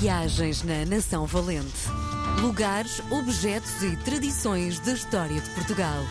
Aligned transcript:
Viagens 0.00 0.64
na 0.64 0.84
Nação 0.84 1.24
Valente. 1.24 1.88
Lugares, 2.40 3.00
objetos 3.12 3.80
e 3.82 3.96
tradições 3.98 4.80
da 4.80 4.92
história 4.92 5.40
de 5.40 5.48
Portugal. 5.50 6.04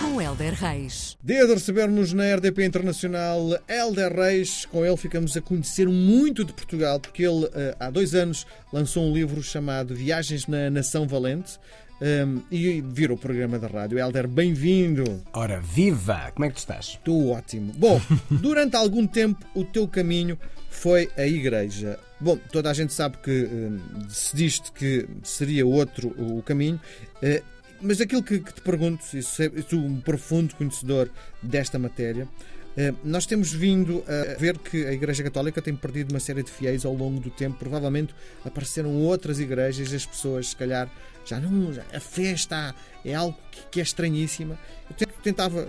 Com 0.00 0.20
Helder 0.20 0.52
Reis. 0.52 1.16
Dia 1.24 1.46
de 1.46 1.54
recebermos 1.54 2.12
na 2.12 2.34
RDP 2.34 2.66
Internacional 2.66 3.58
Helder 3.66 4.14
Reis. 4.14 4.66
Com 4.66 4.84
ele 4.84 4.96
ficamos 4.98 5.34
a 5.36 5.40
conhecer 5.40 5.88
muito 5.88 6.44
de 6.44 6.52
Portugal, 6.52 7.00
porque 7.00 7.22
ele 7.22 7.48
eh, 7.54 7.74
há 7.80 7.90
dois 7.90 8.14
anos 8.14 8.46
lançou 8.70 9.04
um 9.04 9.14
livro 9.14 9.42
chamado 9.42 9.94
Viagens 9.94 10.46
na 10.46 10.68
Nação 10.68 11.08
Valente. 11.08 11.58
Um, 12.02 12.42
e 12.50 12.80
virou 12.80 13.16
o 13.16 13.20
programa 13.20 13.58
da 13.58 13.68
rádio. 13.68 13.98
Helder, 13.98 14.26
bem-vindo. 14.26 15.22
Ora, 15.32 15.60
viva! 15.60 16.32
Como 16.34 16.44
é 16.44 16.48
que 16.48 16.56
tu 16.56 16.58
estás? 16.58 16.98
Estou 16.98 17.30
ótimo. 17.30 17.72
Bom, 17.76 18.00
durante 18.28 18.76
algum 18.76 19.06
tempo 19.06 19.46
o 19.54 19.64
teu 19.64 19.86
caminho 19.86 20.36
foi 20.68 21.08
a 21.16 21.24
igreja. 21.24 21.98
Bom, 22.22 22.38
toda 22.52 22.70
a 22.70 22.72
gente 22.72 22.92
sabe 22.92 23.16
que 23.18 23.48
decidiste 24.06 24.70
que 24.70 25.08
seria 25.24 25.66
outro 25.66 26.08
o 26.10 26.40
caminho. 26.42 26.80
Uh, 27.16 27.42
mas 27.80 28.00
aquilo 28.00 28.22
que, 28.22 28.38
te 28.38 28.60
pergunto, 28.60 29.04
se 29.04 29.18
és 29.18 29.72
um 29.72 30.00
profundo 30.00 30.54
conhecedor 30.54 31.10
desta 31.42 31.80
matéria, 31.80 32.28
eh, 32.76 32.94
nós 33.02 33.26
temos 33.26 33.52
vindo 33.52 34.04
a 34.06 34.38
ver 34.38 34.56
que 34.56 34.86
a 34.86 34.92
Igreja 34.92 35.24
Católica 35.24 35.60
tem 35.60 35.74
perdido 35.74 36.12
uma 36.12 36.20
série 36.20 36.44
de 36.44 36.50
fiéis 36.52 36.84
ao 36.84 36.94
longo 36.94 37.18
do 37.18 37.28
tempo. 37.28 37.58
Provavelmente 37.58 38.14
apareceram 38.44 38.94
outras 39.02 39.40
igrejas, 39.40 39.92
as 39.92 40.06
pessoas, 40.06 40.50
se 40.50 40.56
calhar, 40.56 40.88
já 41.26 41.40
não. 41.40 41.72
A 41.92 41.98
fé 41.98 42.30
está. 42.30 42.72
é 43.04 43.14
algo 43.14 43.36
que, 43.50 43.60
que 43.72 43.80
é 43.80 43.82
estranhíssima. 43.82 44.56
Eu 44.88 45.06
tentava 45.22 45.68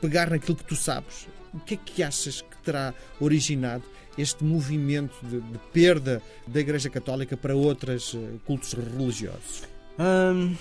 pegar 0.00 0.30
naquilo 0.30 0.56
que 0.56 0.64
tu 0.64 0.74
sabes. 0.74 1.28
O 1.54 1.60
que 1.60 1.74
é 1.74 1.76
que 1.76 2.02
achas 2.02 2.42
que 2.42 2.56
terá 2.64 2.92
originado 3.20 3.84
este 4.16 4.44
movimento 4.44 5.14
de, 5.22 5.40
de 5.40 5.58
perda 5.72 6.22
da 6.46 6.60
Igreja 6.60 6.90
Católica 6.90 7.36
para 7.36 7.54
outros 7.54 8.14
eh, 8.14 8.36
cultos 8.46 8.72
religiosos? 8.72 9.62
Hum, 9.98 10.54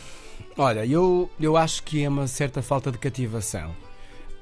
olha, 0.57 0.85
eu, 0.85 1.29
eu 1.39 1.57
acho 1.57 1.83
que 1.83 2.03
é 2.03 2.09
uma 2.09 2.27
certa 2.27 2.61
falta 2.61 2.91
de 2.91 2.97
cativação. 2.97 3.75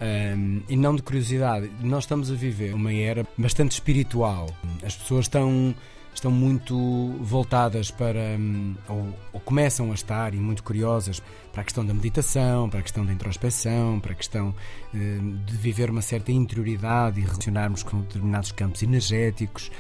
Um, 0.02 0.62
e 0.70 0.78
não 0.78 0.96
de 0.96 1.02
curiosidade. 1.02 1.70
Nós 1.82 2.06
estamos 2.06 2.32
a 2.32 2.34
viver 2.34 2.74
uma 2.74 2.94
era 2.94 3.28
bastante 3.38 3.74
espiritual. 3.74 4.50
As 4.82 4.96
pessoas 4.96 5.26
estão, 5.26 5.76
estão 6.20 6.32
muito 6.32 6.78
voltadas 7.22 7.90
para, 7.90 8.20
um, 8.38 8.76
ou, 8.88 9.16
ou, 9.34 9.40
começam 9.40 9.92
a 9.92 9.94
estar, 9.94 10.34
e 10.34 10.38
muito 10.38 10.64
curiosas, 10.64 11.22
para 11.52 11.62
a 11.62 11.64
questão 11.64 11.86
da 11.86 11.94
meditação, 11.94 12.70
para 12.70 12.80
a 12.80 12.84
questão 12.84 13.06
da 13.06 13.12
introspeção, 13.12 14.00
para 14.00 14.12
a 14.12 14.16
questão 14.16 14.54
um, 14.94 15.38
de 15.46 15.58
viver 15.58 15.90
uma 15.90 16.02
certa 16.02 16.32
interioridade 16.32 17.20
e 17.20 17.24
relacionarmos 17.24 17.84
com 17.84 18.02
determinados 18.02 18.52
campos 18.52 18.84
energéticos. 18.84 19.72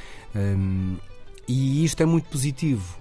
e 1.47 1.83
isto 1.83 2.01
é 2.01 2.05
muito 2.05 2.29
positivo. 2.29 2.99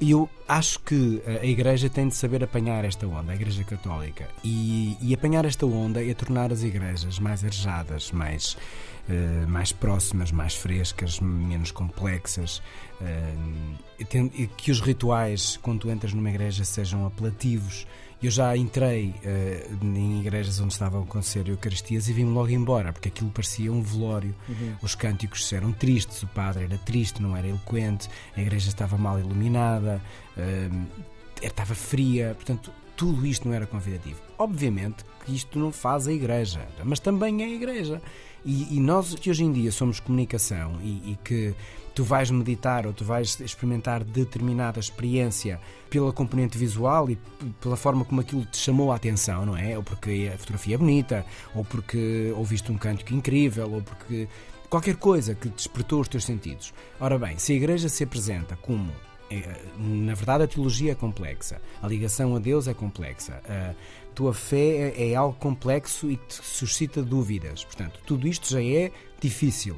E 0.00 0.10
eu 0.10 0.28
acho 0.48 0.80
que 0.80 1.22
a 1.26 1.46
Igreja 1.46 1.88
tem 1.88 2.08
de 2.08 2.14
saber 2.14 2.42
apanhar 2.42 2.84
esta 2.84 3.06
onda, 3.06 3.32
a 3.32 3.34
Igreja 3.34 3.62
Católica. 3.64 4.28
E, 4.42 4.96
e 5.00 5.14
apanhar 5.14 5.44
esta 5.44 5.64
onda 5.66 6.04
é 6.04 6.12
tornar 6.14 6.52
as 6.52 6.62
igrejas 6.62 7.18
mais 7.18 7.44
arejadas, 7.44 8.10
mais, 8.10 8.56
uh, 9.08 9.48
mais 9.48 9.72
próximas, 9.72 10.32
mais 10.32 10.54
frescas, 10.54 11.20
menos 11.20 11.70
complexas. 11.70 12.60
Uh, 13.00 14.46
que 14.56 14.70
os 14.70 14.80
rituais, 14.80 15.58
quando 15.62 15.80
tu 15.80 15.90
entras 15.90 16.12
numa 16.12 16.28
igreja, 16.28 16.64
sejam 16.64 17.06
apelativos 17.06 17.86
eu 18.22 18.30
já 18.30 18.56
entrei 18.56 19.14
uh, 19.24 19.84
em 19.84 20.20
igrejas 20.20 20.60
onde 20.60 20.72
estavam 20.72 21.00
a 21.00 21.04
acontecer 21.04 21.48
Eucaristias 21.48 22.08
e 22.08 22.12
vim 22.12 22.24
logo 22.24 22.50
embora, 22.50 22.92
porque 22.92 23.08
aquilo 23.08 23.30
parecia 23.30 23.72
um 23.72 23.82
velório. 23.82 24.34
Uhum. 24.48 24.74
Os 24.82 24.94
cânticos 24.94 25.52
eram 25.52 25.72
tristes, 25.72 26.22
o 26.22 26.26
padre 26.28 26.64
era 26.64 26.78
triste, 26.78 27.20
não 27.20 27.36
era 27.36 27.46
eloquente, 27.46 28.08
a 28.36 28.40
igreja 28.40 28.68
estava 28.68 28.96
mal 28.96 29.18
iluminada, 29.18 30.00
uh, 30.36 30.86
estava 31.42 31.74
fria, 31.74 32.34
portanto, 32.34 32.72
tudo 32.96 33.26
isto 33.26 33.48
não 33.48 33.54
era 33.54 33.66
convidativo. 33.66 34.20
Obviamente 34.38 35.04
que 35.24 35.34
isto 35.34 35.58
não 35.58 35.72
faz 35.72 36.06
a 36.06 36.12
igreja, 36.12 36.66
mas 36.84 37.00
também 37.00 37.42
é 37.42 37.46
a 37.46 37.48
igreja. 37.48 38.00
E, 38.44 38.76
e 38.76 38.80
nós 38.80 39.14
que 39.14 39.30
hoje 39.30 39.42
em 39.42 39.52
dia 39.52 39.72
somos 39.72 40.00
comunicação 40.00 40.78
e, 40.82 41.12
e, 41.12 41.18
que 41.24 41.54
tu 41.94 42.04
vais 42.04 42.30
meditar 42.30 42.86
ou 42.86 42.92
tu 42.92 43.04
vais 43.04 43.40
experimentar 43.40 44.04
determinada 44.04 44.78
experiência 44.78 45.60
pela 45.88 46.12
componente 46.12 46.58
visual 46.58 47.08
e 47.10 47.18
pela 47.60 47.76
forma 47.76 48.04
como 48.04 48.20
aquilo 48.20 48.44
te 48.44 48.58
chamou 48.58 48.92
a 48.92 48.96
atenção, 48.96 49.46
não 49.46 49.56
é? 49.56 49.76
Ou 49.76 49.82
porque 49.82 50.30
a 50.34 50.36
fotografia 50.36 50.74
é 50.74 50.78
bonita, 50.78 51.24
ou 51.54 51.64
porque 51.64 52.32
ouviste 52.36 52.70
um 52.70 52.76
cântico 52.76 53.14
incrível, 53.14 53.70
ou 53.72 53.80
porque 53.80 54.28
qualquer 54.68 54.96
coisa 54.96 55.34
que 55.34 55.48
despertou 55.48 56.00
os 56.00 56.08
teus 56.08 56.24
sentidos. 56.24 56.74
Ora 56.98 57.18
bem, 57.18 57.38
se 57.38 57.52
a 57.52 57.56
igreja 57.56 57.88
se 57.88 58.02
apresenta 58.04 58.56
como 58.56 58.90
é, 58.90 59.13
na 59.78 60.14
verdade, 60.14 60.44
a 60.44 60.46
teologia 60.46 60.92
é 60.92 60.94
complexa, 60.94 61.60
a 61.82 61.88
ligação 61.88 62.36
a 62.36 62.38
Deus 62.38 62.68
é 62.68 62.74
complexa, 62.74 63.42
a 63.48 63.74
tua 64.14 64.32
fé 64.32 64.92
é, 64.96 65.10
é 65.10 65.14
algo 65.14 65.36
complexo 65.38 66.10
e 66.10 66.16
que 66.16 66.26
te 66.26 66.34
suscita 66.34 67.02
dúvidas. 67.02 67.64
Portanto, 67.64 68.00
tudo 68.06 68.28
isto 68.28 68.48
já 68.48 68.62
é 68.62 68.90
difícil. 69.20 69.76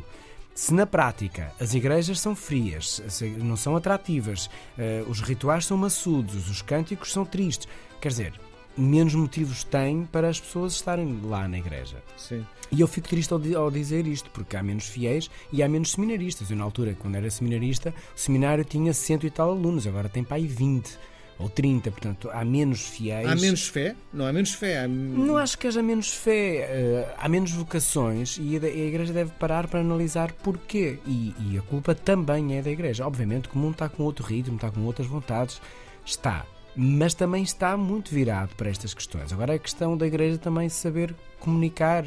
Se 0.54 0.72
na 0.72 0.86
prática 0.86 1.52
as 1.60 1.74
igrejas 1.74 2.18
são 2.18 2.34
frias, 2.34 3.02
não 3.36 3.56
são 3.56 3.76
atrativas, 3.76 4.48
eh, 4.78 5.04
os 5.06 5.20
rituais 5.20 5.66
são 5.66 5.76
maçudos, 5.76 6.48
os 6.48 6.62
cânticos 6.62 7.12
são 7.12 7.26
tristes, 7.26 7.68
quer 8.00 8.08
dizer, 8.08 8.40
menos 8.76 9.14
motivos 9.14 9.64
têm 9.64 10.04
para 10.04 10.28
as 10.28 10.40
pessoas 10.40 10.74
estarem 10.74 11.20
lá 11.24 11.48
na 11.48 11.58
igreja. 11.58 12.02
Sim. 12.16 12.44
E 12.70 12.80
eu 12.80 12.88
fico 12.88 13.08
triste 13.08 13.32
ao, 13.32 13.70
dizer 13.70 14.06
isto, 14.06 14.28
porque 14.30 14.56
há 14.56 14.62
menos 14.62 14.86
fiéis 14.86 15.30
e 15.52 15.62
há 15.62 15.68
menos 15.68 15.92
seminaristas. 15.92 16.50
Eu, 16.50 16.56
na 16.56 16.64
altura, 16.64 16.96
quando 16.98 17.14
era 17.14 17.30
seminarista, 17.30 17.94
o 18.14 18.18
seminário 18.18 18.64
tinha 18.64 18.92
cento 18.92 19.26
e 19.26 19.30
tal 19.30 19.50
alunos, 19.50 19.86
agora 19.86 20.08
tem 20.08 20.24
para 20.24 20.36
aí 20.36 20.46
20 20.46 20.98
ou 21.38 21.50
30, 21.50 21.90
portanto 21.90 22.30
há 22.32 22.44
menos 22.44 22.80
fiéis. 22.80 23.28
Há 23.28 23.36
menos 23.36 23.68
fé? 23.68 23.94
Não 24.12 24.26
há 24.26 24.32
menos 24.32 24.54
fé? 24.54 24.78
Há... 24.80 24.88
Não 24.88 25.36
acho 25.36 25.58
que 25.58 25.66
haja 25.66 25.82
menos 25.82 26.08
fé. 26.08 26.66
Uh, 26.66 27.14
há 27.18 27.28
menos 27.28 27.52
vocações 27.52 28.38
e 28.40 28.56
a, 28.56 28.60
a, 28.60 28.68
Igreja 28.68 29.12
deve 29.12 29.32
parar 29.32 29.68
para 29.68 29.80
analisar 29.80 30.32
porquê. 30.32 30.98
E, 31.06 31.34
e, 31.38 31.58
a 31.58 31.62
culpa 31.62 31.94
também 31.94 32.56
é 32.56 32.62
da 32.62 32.70
Igreja. 32.70 33.06
Obviamente 33.06 33.48
que 33.48 33.56
o 33.56 33.58
mundo 33.58 33.72
está 33.72 33.88
com 33.88 34.02
outro 34.02 34.24
ritmo, 34.24 34.56
está 34.56 34.70
com 34.70 34.80
outras 34.80 35.06
vontades. 35.06 35.60
Está 36.04 36.46
mas 36.76 37.14
também 37.14 37.42
está 37.42 37.76
muito 37.76 38.14
virado 38.14 38.54
para 38.54 38.68
estas 38.68 38.92
questões. 38.92 39.32
Agora 39.32 39.54
é 39.54 39.58
questão 39.58 39.96
da 39.96 40.06
Igreja 40.06 40.36
também 40.36 40.68
saber 40.68 41.14
comunicar 41.40 42.04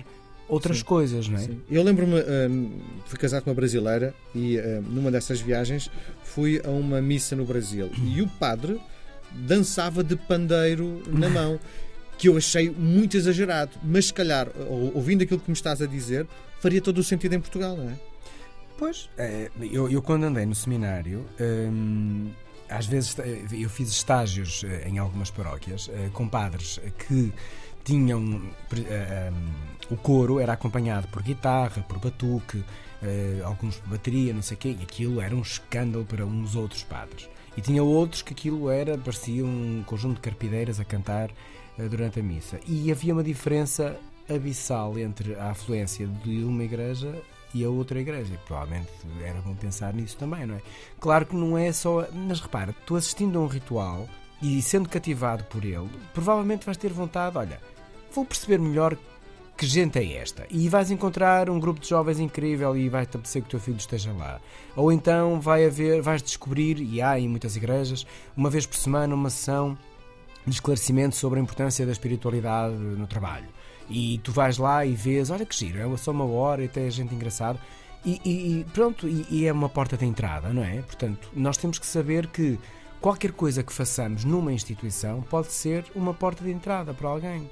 outras 0.47 0.80
sim, 0.80 0.84
coisas, 0.84 1.28
não 1.28 1.38
é? 1.38 1.41
Sim. 1.41 1.62
Eu 1.69 1.84
lembro-me, 1.84 2.19
uh, 2.19 2.72
fui 3.06 3.18
casado 3.18 3.44
com 3.44 3.50
uma 3.50 3.56
brasileira 3.56 4.13
e 4.34 4.58
uh, 4.58 4.81
numa 4.81 5.12
dessas 5.12 5.41
viagens 5.41 5.90
fui 6.24 6.62
a 6.63 6.69
uma 6.69 7.02
missa 7.02 7.35
no 7.35 7.46
Brasil 7.46 7.90
e 8.03 8.22
o 8.22 8.28
padre 8.28 8.79
dançava 9.31 10.03
de 10.03 10.16
pandeiro 10.16 11.02
na 11.08 11.29
mão, 11.29 11.59
que 12.18 12.28
eu 12.28 12.38
achei 12.38 12.69
muito 12.69 13.16
exagerado, 13.16 13.72
mas 13.84 14.08
se 14.08 14.13
calhar, 14.13 14.50
ouvindo 14.94 15.24
aquilo 15.24 15.40
que 15.40 15.50
me 15.50 15.53
estás 15.53 15.81
a 15.81 15.85
dizer, 15.85 16.28
faria 16.59 16.81
todo 16.81 16.97
o 16.97 17.03
sentido 17.03 17.34
em 17.34 17.40
Portugal, 17.40 17.78
não 17.78 17.90
é? 17.90 17.94
Pois, 18.78 19.09
é, 19.18 19.50
eu, 19.72 19.90
eu, 19.90 20.02
quando 20.02 20.24
andei 20.24 20.46
no 20.46 20.56
seminário. 20.56 21.25
Hum, 21.40 22.29
às 22.69 22.85
vezes 22.85 23.18
eh, 23.19 23.44
eu 23.52 23.69
fiz 23.69 23.90
estágios 23.90 24.63
eh, 24.63 24.88
em 24.88 24.97
algumas 24.97 25.31
paróquias 25.31 25.90
eh, 25.91 26.09
com 26.13 26.28
padres 26.28 26.80
que 27.07 27.34
tinham 27.84 28.41
o 29.90 29.97
coro 29.97 30.40
era 30.40 30.53
acompanhado 30.53 31.08
por 31.08 31.24
guitarra, 31.24 31.81
por 31.88 31.97
batuque, 31.97 32.63
alguns 33.44 33.78
por 33.78 33.90
bateria, 33.90 34.31
não 34.31 34.44
sei 34.44 34.56
o 34.56 34.59
quê, 34.59 34.75
e 34.79 34.84
aquilo 34.84 35.19
era 35.19 35.35
um 35.35 35.41
escândalo 35.41 36.06
para 36.06 36.24
uns 36.24 36.56
outros 36.56 36.84
padres. 36.84 37.28
E 37.58 37.62
tinha 37.62 37.81
outros 37.81 38.22
que 38.22 38.34
aquilo 38.34 38.69
era, 38.69 38.96
parecia 38.96 39.44
um 39.44 39.81
conjunto 39.88 40.16
de 40.16 40.22
carpideiras 40.22 40.79
a 40.79 40.85
cantar 40.85 41.31
durante 41.90 42.19
a 42.19 42.24
missa. 42.24 42.59
E 42.68 42.91
havia 42.91 43.12
uma 43.12 43.24
diferença 43.24 43.97
abissal 44.29 45.00
entre 45.00 45.34
a 45.34 45.50
afluência 45.50 46.06
de 46.06 46.44
uma 46.44 46.63
igreja 46.63 47.19
e 47.53 47.63
a 47.63 47.69
outra 47.69 47.99
igreja. 47.99 48.33
E 48.33 48.37
provavelmente 48.37 48.89
era 49.23 49.41
bom 49.41 49.55
pensar 49.55 49.93
nisso 49.93 50.17
também, 50.17 50.45
não 50.45 50.55
é? 50.55 50.61
Claro 50.99 51.25
que 51.25 51.35
não 51.35 51.57
é 51.57 51.71
só. 51.71 52.07
Mas 52.13 52.40
repara, 52.40 52.73
tu 52.85 52.96
assistindo 52.96 53.40
a 53.40 53.41
um 53.41 53.47
ritual 53.47 54.07
e 54.41 54.61
sendo 54.61 54.87
cativado 54.87 55.43
por 55.46 55.66
ele, 55.66 55.90
provavelmente 56.13 56.66
vais 56.66 56.78
ter 56.78 56.93
vontade, 56.93 57.37
olha, 57.37 57.59
vou 58.13 58.25
perceber 58.25 58.57
melhor 58.57 58.97
que 59.57 59.66
gente 59.66 59.99
é 59.99 60.13
esta? 60.13 60.47
E 60.49 60.69
vais 60.69 60.90
encontrar 60.90 61.49
um 61.49 61.59
grupo 61.59 61.81
de 61.81 61.90
jovens 61.90 62.17
incrível 62.17 62.78
e 62.78 62.87
vai-te 62.87 63.17
apetecer 63.17 63.41
que 63.41 63.49
o 63.49 63.52
teu 63.52 63.59
filho 63.59 63.78
esteja 63.78 64.13
lá. 64.13 64.40
Ou 64.73 64.90
então 64.90 65.41
vai 65.41 65.66
haver, 65.66 66.02
vais 66.02 66.23
descobrir, 66.23 66.79
e 66.79 67.02
há 67.02 67.19
em 67.19 67.28
muitas 67.28 67.57
igrejas, 67.57 68.07
uma 68.37 68.49
vez 68.49 68.66
por 68.66 68.78
semana 68.78 69.13
uma 69.13 69.29
sessão 69.29 69.78
de 70.47 70.53
esclarecimento 70.53 71.17
sobre 71.17 71.40
a 71.40 71.43
importância 71.43 71.85
da 71.85 71.91
espiritualidade 71.91 72.73
no 72.73 73.05
trabalho. 73.05 73.49
E 73.90 74.20
tu 74.20 74.32
vais 74.32 74.58
lá 74.58 74.86
e 74.86 74.94
vês, 74.94 75.30
olha 75.30 75.46
que 75.46 75.56
giro, 75.56 75.80
é 75.80 75.97
só 75.97 76.12
uma 76.12 76.26
hora 76.26 76.64
e 76.64 76.68
tem 76.68 76.90
gente 76.91 77.14
engraçada. 77.14 77.59
E, 78.06 78.22
e, 78.24 78.66
pronto, 78.72 79.08
e, 79.08 79.26
e, 79.30 79.46
é 79.46 79.52
uma 79.52 79.68
porta 79.68 79.97
de 79.97 80.06
entrada, 80.06 80.53
não 80.53 80.64
é? 80.64 80.82
Portanto, 80.82 81.30
nós 81.36 81.58
temos 81.58 81.78
que 81.78 81.86
saber 81.86 82.28
que 82.28 82.58
qualquer 83.02 83.32
coisa 83.32 83.62
que 83.62 83.74
façamos 83.74 84.24
numa 84.24 84.53
instituição 84.53 85.22
pode 85.22 85.52
ser 85.52 85.86
uma 85.94 86.14
porta 86.14 86.44
de 86.44 86.52
entrada 86.52 86.94
para 86.94 87.09
alguém. 87.09 87.50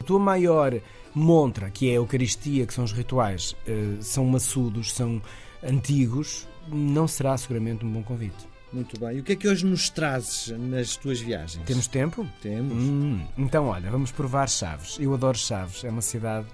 A 0.00 0.04
tua 0.04 0.20
maior 0.20 0.78
montra, 1.14 1.68
que 1.68 1.88
é 1.88 1.92
a 1.92 1.96
Eucaristia, 1.96 2.66
que 2.66 2.74
são 2.74 2.84
os 2.84 2.92
rituais, 2.92 3.56
uh, 3.66 4.00
são 4.00 4.24
maçudos, 4.24 4.92
são 4.92 5.20
antigos, 5.62 6.46
não 6.68 7.08
será 7.08 7.36
seguramente 7.36 7.84
um 7.84 7.90
bom 7.90 8.02
convite. 8.02 8.51
Muito 8.72 8.98
bem. 8.98 9.16
E 9.16 9.20
o 9.20 9.22
que 9.22 9.32
é 9.32 9.36
que 9.36 9.46
hoje 9.46 9.66
nos 9.66 9.90
trazes 9.90 10.48
nas 10.58 10.96
tuas 10.96 11.20
viagens? 11.20 11.64
Temos 11.66 11.86
tempo? 11.86 12.26
Temos. 12.40 12.72
Hum, 12.72 13.20
então, 13.36 13.66
olha, 13.66 13.90
vamos 13.90 14.10
provar 14.10 14.48
Chaves. 14.48 14.96
Eu 14.98 15.12
adoro 15.12 15.36
Chaves. 15.36 15.84
É 15.84 15.90
uma 15.90 16.00
cidade, 16.00 16.46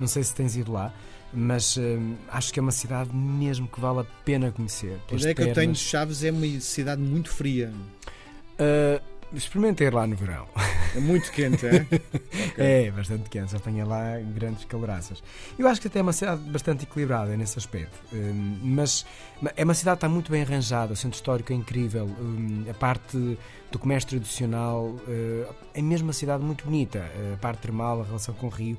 não 0.00 0.06
sei 0.06 0.22
se 0.22 0.34
tens 0.34 0.56
ido 0.56 0.72
lá, 0.72 0.92
mas 1.32 1.76
hum, 1.76 2.14
acho 2.28 2.52
que 2.52 2.58
é 2.58 2.62
uma 2.62 2.72
cidade 2.72 3.14
mesmo 3.14 3.68
que 3.68 3.80
vale 3.80 4.00
a 4.00 4.04
pena 4.24 4.50
conhecer. 4.50 4.98
A 5.10 5.14
ideia 5.14 5.34
que 5.34 5.42
eu 5.42 5.52
tenho 5.52 5.72
de 5.72 5.78
Chaves 5.78 6.24
é 6.24 6.30
uma 6.30 6.60
cidade 6.60 7.02
muito 7.02 7.30
fria. 7.30 7.70
Uh, 8.58 9.15
experimentei 9.32 9.90
lá 9.90 10.06
no 10.06 10.16
verão. 10.16 10.46
É 10.94 11.00
muito 11.00 11.30
quente, 11.30 11.66
é? 11.66 11.82
okay. 11.82 12.00
É, 12.56 12.90
bastante 12.90 13.28
quente. 13.28 13.52
Já 13.52 13.58
tenho 13.58 13.86
lá 13.86 14.18
grandes 14.34 14.64
caloraças. 14.64 15.22
Eu 15.58 15.68
acho 15.68 15.80
que 15.80 15.88
até 15.88 15.98
é 15.98 16.02
uma 16.02 16.12
cidade 16.12 16.42
bastante 16.50 16.84
equilibrada 16.84 17.36
nesse 17.36 17.58
aspecto. 17.58 17.98
Um, 18.12 18.58
mas 18.62 19.04
é 19.56 19.64
uma 19.64 19.74
cidade 19.74 19.96
que 19.96 20.06
está 20.06 20.08
muito 20.08 20.30
bem 20.30 20.42
arranjada. 20.42 20.92
O 20.92 20.96
centro 20.96 21.16
histórico 21.16 21.52
é 21.52 21.56
incrível. 21.56 22.06
Um, 22.06 22.64
a 22.70 22.74
parte 22.74 23.38
do 23.70 23.78
comércio 23.78 24.10
tradicional 24.10 24.86
uh, 24.86 25.54
é 25.74 25.82
mesmo 25.82 26.06
uma 26.06 26.14
cidade 26.14 26.42
muito 26.42 26.64
bonita. 26.64 27.04
A 27.34 27.36
parte 27.36 27.60
termal, 27.60 28.00
a 28.00 28.04
relação 28.04 28.34
com 28.34 28.46
o 28.46 28.50
rio. 28.50 28.78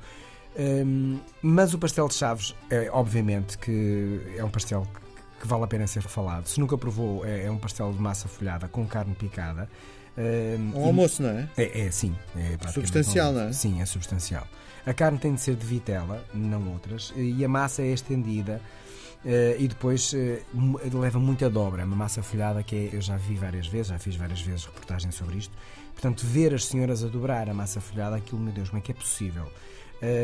Um, 0.57 1.19
mas 1.41 1.73
o 1.75 1.77
pastel 1.77 2.07
de 2.07 2.15
Chaves, 2.15 2.55
é, 2.71 2.89
obviamente, 2.91 3.59
que 3.59 4.19
é 4.35 4.43
um 4.43 4.49
pastel 4.49 4.87
que, 4.91 5.41
que 5.41 5.47
vale 5.47 5.65
a 5.65 5.67
pena 5.67 5.85
ser 5.85 6.01
falado. 6.01 6.47
Se 6.47 6.59
nunca 6.59 6.75
provou, 6.77 7.23
é, 7.23 7.45
é 7.45 7.51
um 7.51 7.59
pastel 7.59 7.93
de 7.93 8.01
massa 8.01 8.27
folhada 8.27 8.67
com 8.67 8.87
carne 8.87 9.13
picada. 9.13 9.69
Um, 10.17 10.79
um 10.79 10.85
almoço, 10.85 11.21
não 11.21 11.29
é? 11.29 11.47
É, 11.57 11.81
é 11.81 11.91
sim. 11.91 12.15
É 12.35 12.71
substancial, 12.71 13.31
não 13.31 13.41
é? 13.41 13.53
Sim, 13.53 13.81
é 13.81 13.85
substancial. 13.85 14.47
A 14.85 14.93
carne 14.93 15.19
tem 15.19 15.35
de 15.35 15.41
ser 15.41 15.55
de 15.55 15.65
vitela, 15.65 16.23
não 16.33 16.71
outras, 16.71 17.13
e 17.15 17.43
a 17.43 17.47
massa 17.47 17.81
é 17.81 17.91
estendida. 17.91 18.61
Uh, 19.25 19.59
e 19.59 19.67
depois 19.67 20.13
uh, 20.13 20.97
leva 20.97 21.19
muita 21.19 21.49
dobra, 21.49 21.81
é 21.81 21.85
uma 21.85 21.95
massa 21.95 22.21
folhada 22.21 22.61
que 22.63 22.75
é, 22.75 22.95
eu 22.95 23.01
já 23.01 23.17
vi 23.17 23.33
várias 23.33 23.67
vezes, 23.67 23.87
já 23.87 23.99
fiz 23.99 24.15
várias 24.15 24.39
vezes 24.39 24.65
reportagens 24.65 25.15
sobre 25.15 25.37
isto. 25.37 25.51
Portanto, 25.93 26.25
ver 26.25 26.53
as 26.53 26.65
senhoras 26.65 27.03
a 27.03 27.07
dobrar 27.07 27.49
a 27.49 27.53
massa 27.53 27.81
folhada, 27.81 28.15
aquilo, 28.15 28.39
meu 28.39 28.53
Deus, 28.53 28.69
como 28.69 28.79
é 28.79 28.81
que 28.81 28.91
é 28.91 28.95
possível? 28.95 29.51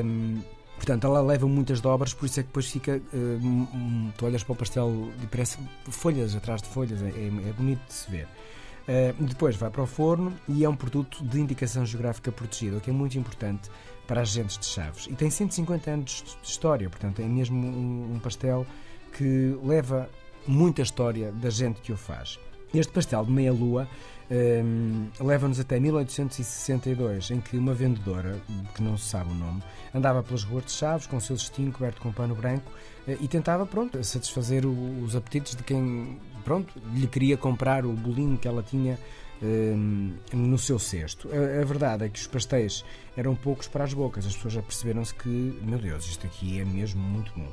Um, 0.05 0.41
portanto, 0.75 1.07
ela 1.07 1.19
leva 1.21 1.47
muitas 1.47 1.81
dobras, 1.81 2.13
por 2.13 2.27
isso 2.27 2.39
é 2.39 2.43
que 2.43 2.47
depois 2.47 2.67
fica. 2.67 3.01
Uh, 3.11 4.13
tu 4.15 4.25
olhas 4.25 4.43
para 4.43 4.53
o 4.53 4.55
pastel 4.55 5.09
e 5.21 5.27
parece 5.27 5.57
folhas 5.89 6.35
atrás 6.35 6.61
de 6.61 6.69
folhas, 6.69 7.01
é, 7.01 7.07
é, 7.07 7.49
é 7.49 7.53
bonito 7.53 7.85
de 7.87 7.93
se 7.93 8.09
ver. 8.09 8.27
Uh, 8.83 9.23
depois 9.23 9.55
vai 9.55 9.69
para 9.69 9.81
o 9.81 9.85
forno 9.87 10.33
e 10.47 10.65
é 10.65 10.69
um 10.69 10.75
produto 10.75 11.23
de 11.23 11.39
indicação 11.39 11.85
geográfica 11.85 12.31
protegida, 12.31 12.77
o 12.77 12.81
que 12.81 12.89
é 12.89 12.93
muito 12.93 13.17
importante 13.17 13.69
para 14.05 14.21
as 14.21 14.29
gentes 14.29 14.57
de 14.57 14.65
Chaves. 14.65 15.07
E 15.09 15.15
tem 15.15 15.29
150 15.29 15.89
anos 15.89 16.23
de 16.41 16.47
história, 16.47 16.89
portanto 16.89 17.21
é 17.21 17.25
mesmo 17.25 17.65
um, 17.65 18.19
pastel 18.19 18.65
que 19.13 19.57
leva 19.63 20.09
muita 20.45 20.81
história 20.81 21.31
da 21.31 21.49
gente 21.49 21.79
que 21.81 21.93
o 21.93 21.97
faz. 21.97 22.37
Este 22.73 22.91
pastel 22.91 23.23
de 23.23 23.31
meia-lua 23.31 23.87
um, 24.31 25.07
leva-nos 25.19 25.59
até 25.59 25.79
1862, 25.79 27.31
em 27.31 27.39
que 27.39 27.57
uma 27.57 27.73
vendedora, 27.73 28.39
que 28.73 28.81
não 28.81 28.97
se 28.97 29.05
sabe 29.05 29.31
o 29.31 29.35
nome, 29.35 29.61
andava 29.93 30.23
pelas 30.23 30.43
ruas 30.43 30.65
de 30.65 30.71
Chaves 30.71 31.05
com 31.05 31.17
o 31.17 31.21
seu 31.21 31.37
cestinho 31.37 31.71
coberto 31.71 32.01
com 32.01 32.11
pano 32.11 32.33
branco 32.33 32.71
uh, 33.07 33.17
e 33.19 33.27
tentava, 33.27 33.65
pronto, 33.65 34.03
satisfazer 34.03 34.65
os 34.65 35.15
apetites 35.15 35.55
de 35.55 35.63
quem, 35.63 36.19
pronto, 36.43 36.73
lhe 36.93 37.07
queria 37.07 37.37
comprar 37.37 37.85
o 37.85 37.93
bolinho 37.93 38.37
que 38.37 38.47
ela 38.47 38.63
tinha 38.63 38.97
um, 39.41 40.13
no 40.31 40.57
seu 40.57 40.79
cesto. 40.79 41.29
A, 41.29 41.61
a, 41.61 41.65
verdade 41.65 42.05
é 42.05 42.09
que 42.09 42.19
os 42.19 42.27
pastéis 42.27 42.85
eram 43.15 43.35
poucos 43.35 43.67
para 43.67 43.83
as 43.83 43.93
bocas, 43.93 44.25
as 44.25 44.35
pessoas 44.35 44.53
já 44.53 44.61
perceberam-se 44.61 45.13
que, 45.13 45.59
meu 45.61 45.79
Deus, 45.79 46.05
isto 46.05 46.25
aqui 46.25 46.59
é 46.59 46.65
mesmo 46.65 47.01
muito 47.01 47.31
bom. 47.35 47.51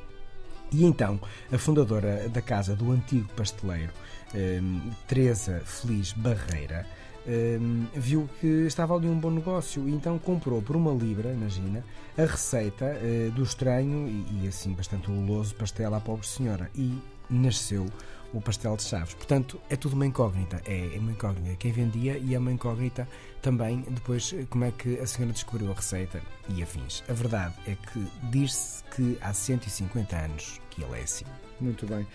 E 0.72 0.84
então, 0.84 1.18
a 1.52 1.58
fundadora 1.58 2.28
da 2.28 2.40
casa 2.40 2.76
do 2.76 2.92
antigo 2.92 3.28
pasteleiro, 3.34 3.92
um, 4.34 4.80
Teresa 5.08 5.60
Feliz 5.64 6.12
Barreira, 6.12 6.86
um, 7.26 7.86
viu 7.94 8.28
que 8.40 8.46
estava 8.66 8.94
ali 8.94 9.08
um 9.08 9.18
bom 9.18 9.30
negócio 9.30 9.88
e 9.88 9.92
então 9.92 10.16
comprou 10.18 10.62
por 10.62 10.76
uma 10.76 10.92
libra, 10.92 11.32
imagina, 11.32 11.84
a 12.16 12.22
receita 12.22 12.84
uh, 12.84 13.30
do 13.32 13.42
estranho 13.42 14.08
e, 14.08 14.44
e, 14.44 14.48
assim 14.48 14.72
bastante 14.72 15.10
ululoso 15.10 15.54
pastel 15.56 15.92
à 15.92 16.00
pobre 16.00 16.26
senhora 16.26 16.70
e 16.74 16.96
nasceu 17.28 17.86
o 18.32 18.40
pastel 18.40 18.76
de 18.76 18.82
Chaves. 18.82 19.14
Portanto, 19.14 19.60
é 19.68 19.76
tudo 19.76 19.94
uma 19.94 20.06
incógnita. 20.06 20.62
É, 20.66 20.94
é 20.94 20.98
uma 20.98 21.12
incógnita 21.12 21.56
quem 21.56 21.72
vendia 21.72 22.18
e 22.18 22.34
é 22.34 22.38
uma 22.38 22.52
incógnita 22.52 23.08
também 23.42 23.84
depois 23.88 24.34
como 24.48 24.64
é 24.64 24.70
que 24.70 24.98
a 24.98 25.06
senhora 25.06 25.32
descobriu 25.32 25.70
a 25.70 25.74
receita 25.74 26.20
e 26.48 26.62
afins. 26.62 27.02
A 27.08 27.12
verdade 27.12 27.54
é 27.66 27.74
que 27.74 28.06
diz-se 28.30 28.84
que 28.94 29.18
há 29.20 29.32
150 29.32 30.16
anos 30.16 30.60
que 30.70 30.82
ele 30.82 30.98
é 30.98 31.02
assim. 31.02 31.24
Muito 31.60 31.86
bem. 31.86 32.06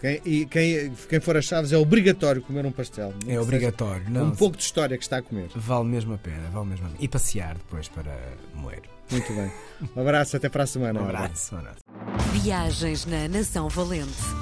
Quem, 0.00 0.20
e 0.24 0.46
quem, 0.46 0.92
quem 1.08 1.20
for 1.20 1.36
a 1.36 1.40
Chaves 1.42 1.72
é 1.72 1.78
obrigatório 1.78 2.42
comer 2.42 2.66
um 2.66 2.72
pastel. 2.72 3.14
É 3.26 3.40
obrigatório. 3.40 4.08
Não, 4.10 4.26
um 4.26 4.30
pouco 4.32 4.56
de 4.56 4.62
história 4.62 4.98
que 4.98 5.02
está 5.02 5.18
a 5.18 5.22
comer. 5.22 5.48
Vale 5.56 5.84
mesmo 5.86 6.12
a 6.12 6.18
pena, 6.18 6.50
vale 6.50 6.66
mesmo 6.66 6.86
a 6.86 6.88
pena. 6.90 7.02
E 7.02 7.08
passear 7.08 7.54
depois 7.54 7.88
para 7.88 8.14
moer. 8.54 8.82
Muito 9.10 9.32
bem. 9.32 9.50
Um 9.96 10.00
abraço, 10.00 10.36
até 10.36 10.48
para 10.48 10.64
a 10.64 10.66
semana. 10.66 11.00
Um 11.00 11.04
abraço. 11.04 11.54
Um 11.54 11.58
abraço. 11.58 11.80
Viagens 12.32 13.06
na 13.06 13.28
Nação 13.28 13.68
Valente. 13.68 14.41